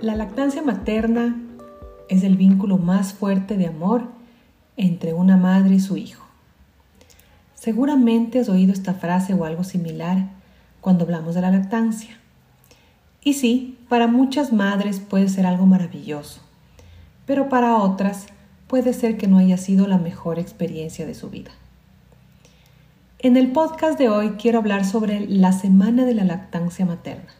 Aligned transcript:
La 0.00 0.16
lactancia 0.16 0.62
materna 0.62 1.40
es 2.08 2.22
el 2.24 2.36
vínculo 2.36 2.78
más 2.78 3.12
fuerte 3.12 3.56
de 3.56 3.66
amor 3.66 4.08
entre 4.76 5.14
una 5.14 5.36
madre 5.36 5.76
y 5.76 5.80
su 5.80 5.96
hijo. 5.96 6.24
Seguramente 7.54 8.40
has 8.40 8.48
oído 8.48 8.72
esta 8.72 8.94
frase 8.94 9.34
o 9.34 9.44
algo 9.44 9.64
similar 9.64 10.28
cuando 10.80 11.04
hablamos 11.04 11.34
de 11.34 11.40
la 11.40 11.50
lactancia. 11.50 12.18
Y 13.22 13.34
sí, 13.34 13.78
para 13.88 14.06
muchas 14.06 14.52
madres 14.52 15.00
puede 15.00 15.28
ser 15.28 15.46
algo 15.46 15.64
maravilloso, 15.64 16.40
pero 17.24 17.48
para 17.48 17.76
otras 17.78 18.26
puede 18.66 18.92
ser 18.92 19.16
que 19.16 19.28
no 19.28 19.38
haya 19.38 19.56
sido 19.56 19.86
la 19.86 19.98
mejor 19.98 20.38
experiencia 20.38 21.06
de 21.06 21.14
su 21.14 21.30
vida. 21.30 21.50
En 23.18 23.38
el 23.38 23.52
podcast 23.52 23.98
de 23.98 24.10
hoy 24.10 24.32
quiero 24.32 24.58
hablar 24.58 24.84
sobre 24.84 25.26
la 25.26 25.52
Semana 25.52 26.04
de 26.04 26.12
la 26.12 26.24
Lactancia 26.24 26.84
Materna, 26.84 27.32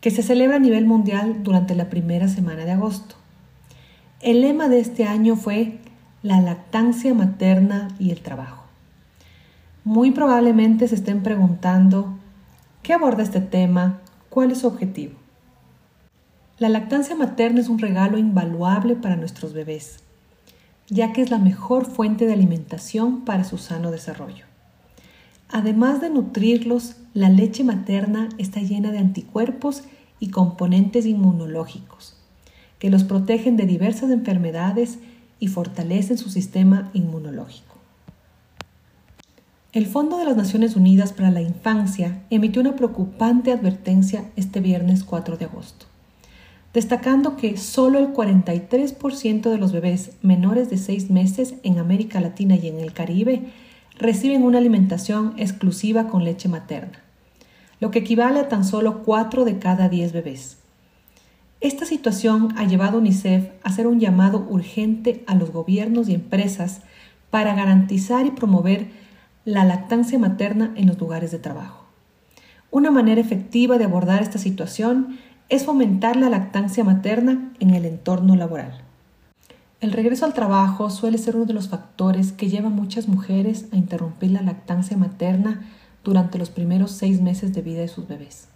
que 0.00 0.10
se 0.10 0.22
celebra 0.22 0.56
a 0.56 0.60
nivel 0.60 0.86
mundial 0.86 1.42
durante 1.42 1.74
la 1.74 1.90
primera 1.90 2.28
semana 2.28 2.64
de 2.64 2.72
agosto. 2.72 3.16
El 4.20 4.40
lema 4.40 4.68
de 4.68 4.80
este 4.80 5.04
año 5.04 5.36
fue 5.36 5.78
la 6.22 6.40
lactancia 6.40 7.14
materna 7.14 7.88
y 7.98 8.10
el 8.10 8.20
trabajo. 8.20 8.64
Muy 9.84 10.10
probablemente 10.10 10.88
se 10.88 10.94
estén 10.94 11.22
preguntando, 11.22 12.18
¿qué 12.82 12.92
aborda 12.92 13.22
este 13.22 13.40
tema? 13.40 14.00
¿Cuál 14.28 14.50
es 14.50 14.58
su 14.58 14.66
objetivo? 14.66 15.14
La 16.58 16.68
lactancia 16.68 17.16
materna 17.16 17.60
es 17.60 17.70
un 17.70 17.78
regalo 17.78 18.18
invaluable 18.18 18.94
para 18.94 19.16
nuestros 19.16 19.54
bebés, 19.54 20.00
ya 20.88 21.12
que 21.14 21.22
es 21.22 21.30
la 21.30 21.38
mejor 21.38 21.86
fuente 21.86 22.26
de 22.26 22.34
alimentación 22.34 23.24
para 23.24 23.44
su 23.44 23.56
sano 23.56 23.90
desarrollo. 23.90 24.49
Además 25.52 26.00
de 26.00 26.10
nutrirlos, 26.10 26.96
la 27.12 27.28
leche 27.28 27.64
materna 27.64 28.28
está 28.38 28.60
llena 28.60 28.92
de 28.92 28.98
anticuerpos 28.98 29.82
y 30.20 30.30
componentes 30.30 31.06
inmunológicos 31.06 32.16
que 32.80 32.90
los 32.90 33.04
protegen 33.04 33.56
de 33.56 33.66
diversas 33.66 34.10
enfermedades 34.10 34.98
y 35.38 35.48
fortalecen 35.48 36.18
su 36.18 36.30
sistema 36.30 36.90
inmunológico. 36.94 37.76
El 39.72 39.86
Fondo 39.86 40.18
de 40.18 40.24
las 40.24 40.36
Naciones 40.36 40.74
Unidas 40.74 41.12
para 41.12 41.30
la 41.30 41.42
Infancia 41.42 42.22
emitió 42.30 42.60
una 42.60 42.74
preocupante 42.74 43.52
advertencia 43.52 44.24
este 44.34 44.60
viernes 44.60 45.04
4 45.04 45.36
de 45.36 45.44
agosto, 45.44 45.86
destacando 46.72 47.36
que 47.36 47.56
solo 47.56 47.98
el 47.98 48.12
43% 48.12 49.50
de 49.50 49.58
los 49.58 49.72
bebés 49.72 50.12
menores 50.22 50.70
de 50.70 50.78
6 50.78 51.10
meses 51.10 51.54
en 51.62 51.78
América 51.78 52.20
Latina 52.20 52.56
y 52.56 52.66
en 52.66 52.80
el 52.80 52.92
Caribe 52.92 53.52
reciben 54.00 54.42
una 54.42 54.58
alimentación 54.58 55.34
exclusiva 55.36 56.08
con 56.08 56.24
leche 56.24 56.48
materna, 56.48 57.00
lo 57.78 57.90
que 57.90 58.00
equivale 58.00 58.40
a 58.40 58.48
tan 58.48 58.64
solo 58.64 59.02
4 59.02 59.44
de 59.44 59.58
cada 59.58 59.88
10 59.88 60.12
bebés. 60.12 60.56
Esta 61.60 61.84
situación 61.84 62.54
ha 62.56 62.64
llevado 62.64 62.96
a 62.96 63.00
UNICEF 63.00 63.50
a 63.62 63.68
hacer 63.68 63.86
un 63.86 64.00
llamado 64.00 64.46
urgente 64.48 65.22
a 65.26 65.34
los 65.34 65.52
gobiernos 65.52 66.08
y 66.08 66.14
empresas 66.14 66.80
para 67.28 67.54
garantizar 67.54 68.24
y 68.24 68.30
promover 68.30 68.88
la 69.44 69.64
lactancia 69.64 70.18
materna 70.18 70.72
en 70.76 70.86
los 70.86 70.98
lugares 70.98 71.30
de 71.30 71.38
trabajo. 71.38 71.84
Una 72.70 72.90
manera 72.90 73.20
efectiva 73.20 73.76
de 73.76 73.84
abordar 73.84 74.22
esta 74.22 74.38
situación 74.38 75.18
es 75.50 75.64
fomentar 75.64 76.16
la 76.16 76.30
lactancia 76.30 76.84
materna 76.84 77.52
en 77.60 77.70
el 77.70 77.84
entorno 77.84 78.36
laboral. 78.36 78.89
El 79.80 79.92
regreso 79.92 80.26
al 80.26 80.34
trabajo 80.34 80.90
suele 80.90 81.16
ser 81.16 81.36
uno 81.36 81.46
de 81.46 81.54
los 81.54 81.68
factores 81.68 82.32
que 82.32 82.50
lleva 82.50 82.66
a 82.66 82.70
muchas 82.70 83.08
mujeres 83.08 83.66
a 83.72 83.76
interrumpir 83.76 84.30
la 84.30 84.42
lactancia 84.42 84.94
materna 84.98 85.62
durante 86.04 86.36
los 86.36 86.50
primeros 86.50 86.90
seis 86.90 87.22
meses 87.22 87.54
de 87.54 87.62
vida 87.62 87.80
de 87.80 87.88
sus 87.88 88.06
bebés. 88.06 88.48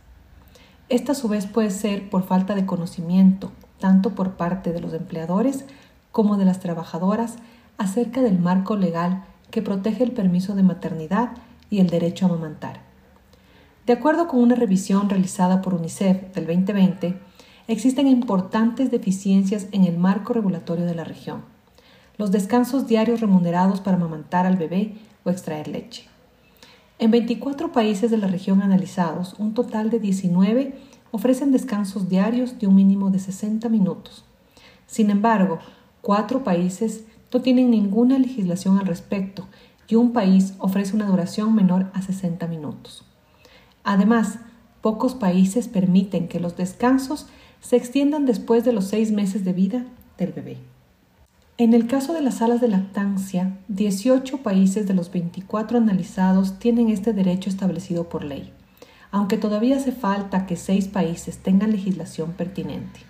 Esta 0.91 1.13
a 1.13 1.15
su 1.15 1.29
vez 1.29 1.47
puede 1.47 1.71
ser 1.71 2.11
por 2.11 2.25
falta 2.25 2.55
de 2.55 2.67
conocimiento, 2.67 3.53
tanto 3.81 4.15
por 4.15 4.33
parte 4.33 4.73
de 4.73 4.81
los 4.81 4.93
empleadores 4.93 5.65
como 6.13 6.37
de 6.37 6.45
las 6.45 6.61
trabajadoras, 6.61 7.37
acerca 7.79 8.21
del 8.21 8.39
marco 8.39 8.77
legal 8.77 9.25
que 9.51 9.63
protege 9.63 10.05
el 10.05 10.13
permiso 10.13 10.55
de 10.55 10.63
maternidad 10.63 11.31
y 11.71 11.81
el 11.81 11.89
derecho 11.89 12.27
a 12.27 12.29
amamantar. 12.29 12.81
De 13.87 13.95
acuerdo 13.95 14.29
con 14.29 14.41
una 14.41 14.57
revisión 14.57 15.09
realizada 15.09 15.63
por 15.63 15.73
UNICEF 15.73 16.35
del 16.35 16.47
2020, 16.47 17.19
existen 17.67 18.09
importantes 18.09 18.91
deficiencias 18.91 19.67
en 19.73 19.85
el 19.85 19.99
marco 19.99 20.33
regulatorio 20.33 20.85
de 20.87 20.95
la 20.95 21.05
región. 21.05 21.43
Los 22.17 22.31
descansos 22.31 22.87
diarios 22.87 23.21
remunerados 23.21 23.81
para 23.81 23.97
amamantar 23.97 24.47
al 24.47 24.57
bebé 24.57 24.95
o 25.25 25.31
extraer 25.31 25.69
leche. 25.69 26.07
En 26.99 27.11
24 27.11 27.73
países 27.73 28.11
de 28.11 28.19
la 28.19 28.29
región 28.29 28.63
analizados, 28.63 29.35
un 29.39 29.55
total 29.55 29.91
de 29.91 29.99
19 29.99 30.79
ofrecen 31.11 31.53
descansos 31.53 32.09
diarios 32.09 32.59
de 32.59 32.67
un 32.67 32.77
mínimo 32.77 33.11
de 33.11 33.19
60 33.19 33.69
minutos. 33.69 34.25
Sin 34.87 35.11
embargo, 35.11 35.59
cuatro 36.03 36.45
países 36.45 37.05
no 37.33 37.41
tienen 37.41 37.71
ninguna 37.71 38.19
legislación 38.19 38.79
al 38.79 38.87
respecto 38.87 39.49
y 39.89 39.97
un 39.97 40.13
país 40.13 40.55
ofrece 40.59 40.95
una 40.95 41.07
duración 41.07 41.55
menor 41.55 41.91
a 41.95 42.03
60 42.03 42.47
minutos. 42.47 43.05
Además, 43.83 44.39
pocos 44.85 45.15
países 45.15 45.67
permiten 45.67 46.29
que 46.29 46.39
los 46.39 46.59
descansos 46.59 47.27
se 47.63 47.77
extiendan 47.77 48.27
después 48.27 48.67
de 48.67 48.73
los 48.75 48.85
seis 48.85 49.13
meses 49.13 49.43
de 49.43 49.55
vida 49.55 49.87
del 50.19 50.33
bebé. 50.33 50.59
En 51.57 51.73
el 51.73 51.87
caso 51.87 52.13
de 52.13 52.21
las 52.21 52.35
salas 52.35 52.61
de 52.61 52.69
lactancia, 52.69 53.57
18 53.69 54.43
países 54.43 54.87
de 54.87 54.93
los 54.93 55.11
24 55.11 55.79
analizados 55.79 56.59
tienen 56.59 56.91
este 56.91 57.15
derecho 57.15 57.49
establecido 57.49 58.11
por 58.11 58.25
ley, 58.25 58.53
aunque 59.11 59.39
todavía 59.39 59.79
hace 59.79 59.91
falta 59.91 60.45
que 60.45 60.57
seis 60.57 60.87
países 60.87 61.39
tengan 61.39 61.71
legislación 61.71 62.33
pertinente. 62.33 63.01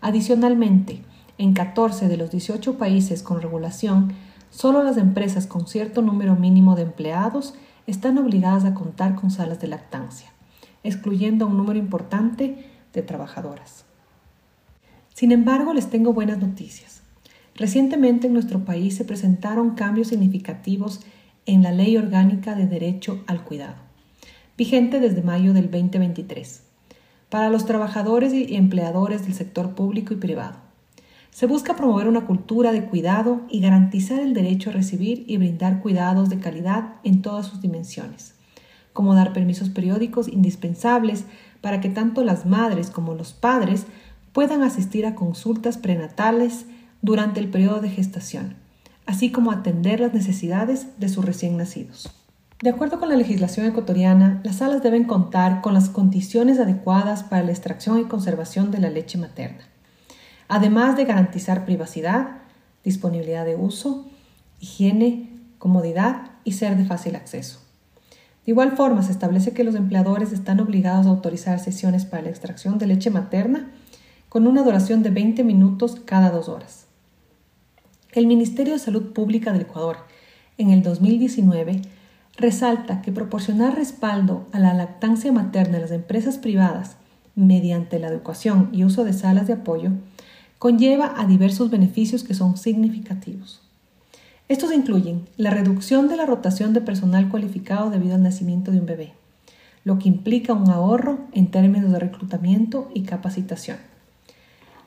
Adicionalmente, 0.00 1.02
en 1.36 1.52
14 1.52 2.06
de 2.06 2.16
los 2.16 2.30
18 2.30 2.78
países 2.78 3.24
con 3.24 3.42
regulación, 3.42 4.12
solo 4.50 4.84
las 4.84 4.98
empresas 4.98 5.48
con 5.48 5.66
cierto 5.66 6.00
número 6.00 6.36
mínimo 6.36 6.76
de 6.76 6.82
empleados 6.82 7.54
están 7.88 8.18
obligadas 8.18 8.64
a 8.64 8.74
contar 8.74 9.16
con 9.16 9.32
salas 9.32 9.58
de 9.58 9.66
lactancia, 9.66 10.31
excluyendo 10.84 11.44
a 11.44 11.48
un 11.48 11.56
número 11.56 11.78
importante 11.78 12.66
de 12.92 13.02
trabajadoras. 13.02 13.84
Sin 15.14 15.32
embargo, 15.32 15.74
les 15.74 15.90
tengo 15.90 16.12
buenas 16.12 16.38
noticias. 16.38 17.02
Recientemente 17.54 18.26
en 18.26 18.32
nuestro 18.32 18.64
país 18.64 18.96
se 18.96 19.04
presentaron 19.04 19.74
cambios 19.74 20.08
significativos 20.08 21.00
en 21.46 21.62
la 21.62 21.72
Ley 21.72 21.96
Orgánica 21.96 22.54
de 22.54 22.66
Derecho 22.66 23.22
al 23.26 23.44
Cuidado, 23.44 23.76
vigente 24.56 25.00
desde 25.00 25.22
mayo 25.22 25.52
del 25.52 25.70
2023, 25.70 26.62
para 27.28 27.50
los 27.50 27.66
trabajadores 27.66 28.32
y 28.32 28.56
empleadores 28.56 29.24
del 29.24 29.34
sector 29.34 29.74
público 29.74 30.14
y 30.14 30.16
privado. 30.16 30.56
Se 31.30 31.46
busca 31.46 31.76
promover 31.76 32.08
una 32.08 32.26
cultura 32.26 32.72
de 32.72 32.84
cuidado 32.84 33.40
y 33.48 33.60
garantizar 33.60 34.20
el 34.20 34.34
derecho 34.34 34.70
a 34.70 34.74
recibir 34.74 35.24
y 35.26 35.38
brindar 35.38 35.80
cuidados 35.80 36.28
de 36.28 36.38
calidad 36.38 36.96
en 37.04 37.22
todas 37.22 37.46
sus 37.46 37.60
dimensiones, 37.62 38.34
como 38.92 39.14
dar 39.14 39.32
permisos 39.32 39.70
periódicos 39.70 40.28
indispensables 40.28 41.24
para 41.60 41.80
que 41.80 41.88
tanto 41.88 42.24
las 42.24 42.46
madres 42.46 42.90
como 42.90 43.14
los 43.14 43.32
padres 43.32 43.86
puedan 44.32 44.62
asistir 44.62 45.06
a 45.06 45.14
consultas 45.14 45.78
prenatales 45.78 46.66
durante 47.02 47.40
el 47.40 47.48
periodo 47.48 47.80
de 47.80 47.90
gestación, 47.90 48.56
así 49.06 49.30
como 49.30 49.52
atender 49.52 50.00
las 50.00 50.14
necesidades 50.14 50.88
de 50.98 51.08
sus 51.08 51.24
recién 51.24 51.56
nacidos. 51.56 52.10
De 52.62 52.70
acuerdo 52.70 53.00
con 53.00 53.08
la 53.08 53.16
legislación 53.16 53.66
ecuatoriana, 53.66 54.40
las 54.44 54.56
salas 54.56 54.84
deben 54.84 55.04
contar 55.04 55.62
con 55.62 55.74
las 55.74 55.88
condiciones 55.88 56.60
adecuadas 56.60 57.24
para 57.24 57.42
la 57.42 57.50
extracción 57.50 57.98
y 57.98 58.04
conservación 58.04 58.70
de 58.70 58.78
la 58.78 58.88
leche 58.88 59.18
materna, 59.18 59.64
además 60.46 60.96
de 60.96 61.04
garantizar 61.04 61.64
privacidad, 61.64 62.42
disponibilidad 62.84 63.44
de 63.44 63.56
uso, 63.56 64.06
higiene, 64.60 65.40
comodidad 65.58 66.30
y 66.44 66.52
ser 66.52 66.76
de 66.76 66.84
fácil 66.84 67.16
acceso. 67.16 67.61
De 68.44 68.50
igual 68.50 68.76
forma, 68.76 69.02
se 69.02 69.12
establece 69.12 69.52
que 69.52 69.64
los 69.64 69.74
empleadores 69.76 70.32
están 70.32 70.58
obligados 70.60 71.06
a 71.06 71.10
autorizar 71.10 71.60
sesiones 71.60 72.04
para 72.04 72.22
la 72.22 72.30
extracción 72.30 72.78
de 72.78 72.86
leche 72.86 73.10
materna 73.10 73.70
con 74.28 74.46
una 74.46 74.62
duración 74.62 75.02
de 75.02 75.10
20 75.10 75.44
minutos 75.44 76.00
cada 76.04 76.30
dos 76.30 76.48
horas. 76.48 76.86
El 78.12 78.26
Ministerio 78.26 78.72
de 78.72 78.78
Salud 78.78 79.12
Pública 79.12 79.52
del 79.52 79.62
Ecuador, 79.62 79.98
en 80.58 80.70
el 80.70 80.82
2019, 80.82 81.82
resalta 82.36 83.00
que 83.00 83.12
proporcionar 83.12 83.76
respaldo 83.76 84.46
a 84.52 84.58
la 84.58 84.74
lactancia 84.74 85.32
materna 85.32 85.76
en 85.76 85.82
las 85.82 85.92
empresas 85.92 86.38
privadas 86.38 86.96
mediante 87.34 87.98
la 87.98 88.08
educación 88.08 88.68
y 88.72 88.84
uso 88.84 89.04
de 89.04 89.12
salas 89.12 89.46
de 89.46 89.54
apoyo 89.54 89.92
conlleva 90.58 91.14
a 91.16 91.26
diversos 91.26 91.70
beneficios 91.70 92.22
que 92.22 92.34
son 92.34 92.56
significativos. 92.56 93.61
Estos 94.48 94.72
incluyen 94.72 95.28
la 95.36 95.50
reducción 95.50 96.08
de 96.08 96.16
la 96.16 96.26
rotación 96.26 96.72
de 96.72 96.80
personal 96.80 97.28
cualificado 97.28 97.90
debido 97.90 98.16
al 98.16 98.22
nacimiento 98.22 98.70
de 98.70 98.80
un 98.80 98.86
bebé, 98.86 99.12
lo 99.84 99.98
que 99.98 100.08
implica 100.08 100.52
un 100.52 100.70
ahorro 100.70 101.20
en 101.32 101.50
términos 101.50 101.92
de 101.92 101.98
reclutamiento 101.98 102.90
y 102.92 103.02
capacitación. 103.02 103.78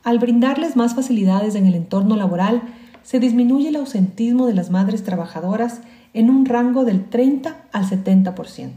Al 0.04 0.20
brindarles 0.20 0.76
más 0.76 0.94
facilidades 0.94 1.56
en 1.56 1.66
el 1.66 1.74
entorno 1.74 2.16
laboral, 2.16 2.62
se 3.02 3.20
disminuye 3.20 3.70
el 3.70 3.76
ausentismo 3.76 4.46
de 4.46 4.54
las 4.54 4.70
madres 4.70 5.04
trabajadoras 5.04 5.82
en 6.14 6.30
un 6.30 6.46
rango 6.46 6.86
del 6.86 7.06
30 7.06 7.56
al 7.72 7.86
70%. 7.86 8.72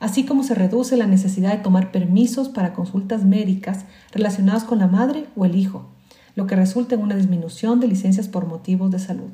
así 0.00 0.24
como 0.24 0.44
se 0.44 0.54
reduce 0.54 0.96
la 0.96 1.08
necesidad 1.08 1.50
de 1.50 1.62
tomar 1.62 1.90
permisos 1.90 2.48
para 2.48 2.72
consultas 2.72 3.24
médicas 3.24 3.84
relacionadas 4.12 4.62
con 4.62 4.78
la 4.78 4.86
madre 4.86 5.26
o 5.34 5.44
el 5.44 5.56
hijo, 5.56 5.86
lo 6.36 6.46
que 6.46 6.54
resulta 6.54 6.94
en 6.94 7.02
una 7.02 7.16
disminución 7.16 7.80
de 7.80 7.88
licencias 7.88 8.28
por 8.28 8.46
motivos 8.46 8.92
de 8.92 9.00
salud. 9.00 9.30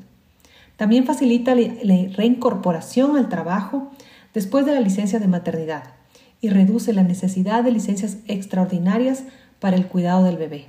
También 0.77 1.05
facilita 1.05 1.55
la 1.55 2.07
reincorporación 2.15 3.17
al 3.17 3.29
trabajo 3.29 3.91
después 4.33 4.65
de 4.65 4.73
la 4.73 4.81
licencia 4.81 5.19
de 5.19 5.27
maternidad 5.27 5.83
y 6.41 6.49
reduce 6.49 6.93
la 6.93 7.03
necesidad 7.03 7.63
de 7.63 7.71
licencias 7.71 8.17
extraordinarias 8.27 9.23
para 9.59 9.77
el 9.77 9.87
cuidado 9.87 10.23
del 10.25 10.37
bebé, 10.37 10.67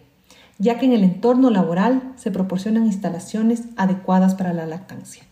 ya 0.58 0.78
que 0.78 0.86
en 0.86 0.92
el 0.92 1.02
entorno 1.02 1.50
laboral 1.50 2.12
se 2.16 2.30
proporcionan 2.30 2.86
instalaciones 2.86 3.64
adecuadas 3.76 4.36
para 4.36 4.52
la 4.52 4.66
lactancia. 4.66 5.24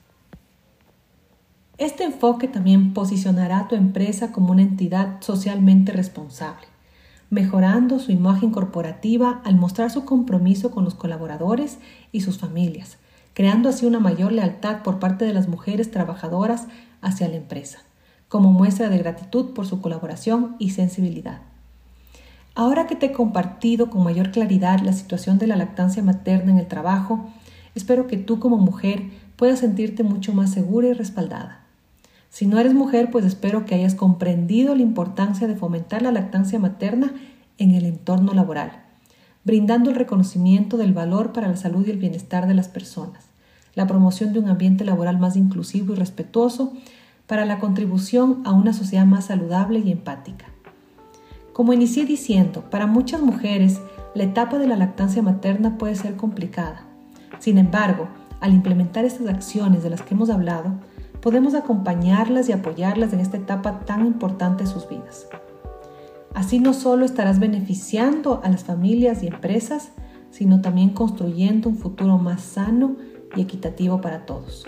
Este 1.79 2.05
enfoque 2.05 2.47
también 2.47 2.93
posicionará 2.95 3.61
a 3.61 3.69
tu 3.69 3.75
empresa 3.75 4.33
como 4.33 4.53
una 4.53 4.63
entidad 4.63 5.21
socialmente 5.21 5.93
responsable, 5.93 6.67
mejorando 7.31 7.99
su 7.99 8.13
imagen 8.13 8.51
corporativa 8.51 9.41
al 9.45 9.57
mostrar 9.57 9.91
su 9.91 10.05
compromiso 10.05 10.71
con 10.71 10.85
los 10.85 10.95
colaboradores 10.95 11.79
y 12.13 12.21
sus 12.21 12.39
familias, 12.39 12.99
creando 13.35 13.69
así 13.69 13.85
una 13.85 14.01
mayor 14.01 14.33
lealtad 14.33 14.83
por 14.83 14.99
parte 14.99 15.25
de 15.25 15.35
las 15.35 15.49
mujeres 15.49 15.91
trabajadoras 15.91 16.67
hacia 17.03 17.29
la 17.29 17.37
empresa, 17.37 17.81
como 18.29 18.53
muestra 18.53 18.89
de 18.89 18.99
gratitud 18.99 19.53
por 19.53 19.67
su 19.67 19.81
colaboración 19.81 20.57
y 20.59 20.71
sensibilidad. 20.71 21.43
Ahora 22.55 22.87
que 22.87 22.95
te 22.95 23.07
he 23.07 23.13
compartido 23.13 23.91
con 23.91 24.05
mayor 24.05 24.31
claridad 24.31 24.79
la 24.81 24.93
situación 24.93 25.39
de 25.39 25.49
la 25.49 25.57
lactancia 25.57 26.03
materna 26.03 26.53
en 26.53 26.59
el 26.59 26.69
trabajo, 26.69 27.29
espero 27.75 28.07
que 28.07 28.17
tú 28.17 28.39
como 28.39 28.57
mujer 28.57 29.03
puedas 29.37 29.59
sentirte 29.59 30.05
mucho 30.05 30.33
más 30.33 30.53
segura 30.53 30.87
y 30.87 30.93
respaldada. 30.93 31.61
Si 32.31 32.47
no 32.47 32.59
eres 32.59 32.75
mujer, 32.75 33.11
pues 33.11 33.25
espero 33.25 33.65
que 33.65 33.75
hayas 33.75 33.95
comprendido 33.95 34.75
la 34.75 34.83
importancia 34.83 35.49
de 35.49 35.57
fomentar 35.57 36.03
la 36.03 36.13
lactancia 36.13 36.59
materna 36.59 37.13
en 37.59 37.73
el 37.73 37.85
entorno 37.85 38.35
laboral, 38.35 38.85
brindando 39.45 39.91
el 39.91 39.97
reconocimiento 39.97 40.77
del 40.77 40.93
valor 40.93 41.33
para 41.33 41.49
la 41.49 41.57
salud 41.57 41.87
y 41.87 41.91
el 41.91 41.99
bienestar 41.99 42.49
de 42.49 42.55
las 42.55 42.69
personas, 42.69 43.25
la 43.75 43.87
promoción 43.87 44.33
de 44.33 44.39
un 44.39 44.49
ambiente 44.49 44.85
laboral 44.85 45.19
más 45.19 45.37
inclusivo 45.37 45.93
y 45.93 45.97
respetuoso 45.97 46.73
para 47.27 47.45
la 47.45 47.59
contribución 47.59 48.43
a 48.45 48.53
una 48.53 48.73
sociedad 48.73 49.07
más 49.07 49.27
saludable 49.27 49.81
y 49.81 49.93
empática. 49.93 50.47
Como 51.53 51.73
inicié 51.73 52.05
diciendo, 52.05 52.65
para 52.71 52.87
muchas 52.87 53.21
mujeres 53.21 53.81
la 54.15 54.25
etapa 54.25 54.59
de 54.59 54.67
la 54.67 54.77
lactancia 54.77 55.23
materna 55.23 55.79
puede 55.79 55.95
ser 55.95 56.17
complicada. 56.17 56.85
Sin 57.39 57.59
embargo, 57.59 58.09
al 58.41 58.53
implementar 58.53 59.05
estas 59.05 59.29
acciones 59.29 59.83
de 59.83 59.91
las 59.91 60.03
que 60.03 60.15
hemos 60.15 60.31
hablado, 60.31 60.73
podemos 61.21 61.55
acompañarlas 61.55 62.49
y 62.49 62.53
apoyarlas 62.53 63.13
en 63.13 63.21
esta 63.21 63.37
etapa 63.37 63.81
tan 63.81 64.07
importante 64.07 64.65
de 64.65 64.71
sus 64.71 64.89
vidas. 64.89 65.27
Así 66.35 66.59
no 66.59 66.75
solo 66.75 67.05
estarás 67.05 67.39
beneficiando 67.39 68.41
a 68.43 68.49
las 68.49 68.65
familias 68.65 69.23
y 69.23 69.29
empresas, 69.29 69.93
sino 70.31 70.61
también 70.61 70.91
construyendo 70.91 71.69
un 71.69 71.79
futuro 71.79 72.19
más 72.19 72.43
sano 72.43 72.97
y 73.37 73.41
equitativo 73.41 74.01
para 74.01 74.27
todos. 74.27 74.65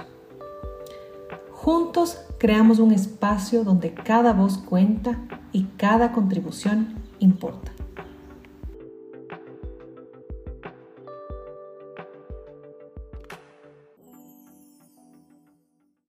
Juntos 1.51 2.19
creamos 2.39 2.79
un 2.79 2.93
espacio 2.93 3.65
donde 3.65 3.93
cada 3.93 4.33
voz 4.33 4.59
cuenta 4.59 5.19
y 5.53 5.65
cada 5.77 6.13
contribución 6.13 6.95
importa. 7.19 7.76